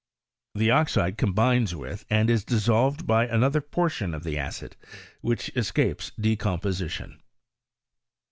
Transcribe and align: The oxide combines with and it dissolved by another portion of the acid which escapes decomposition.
The 0.55 0.71
oxide 0.71 1.19
combines 1.19 1.75
with 1.75 2.05
and 2.09 2.27
it 2.31 2.47
dissolved 2.47 3.05
by 3.05 3.27
another 3.27 3.61
portion 3.61 4.15
of 4.15 4.23
the 4.23 4.35
acid 4.35 4.75
which 5.21 5.49
escapes 5.55 6.11
decomposition. 6.19 7.21